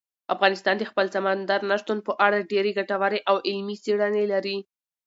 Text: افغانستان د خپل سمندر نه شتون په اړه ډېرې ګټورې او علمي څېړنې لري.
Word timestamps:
افغانستان 0.35 0.75
د 0.77 0.83
خپل 0.91 1.05
سمندر 1.15 1.59
نه 1.69 1.75
شتون 1.81 1.97
په 2.07 2.11
اړه 2.25 2.47
ډېرې 2.51 2.71
ګټورې 2.79 3.19
او 3.29 3.35
علمي 3.47 3.75
څېړنې 3.83 4.25
لري. 4.33 4.57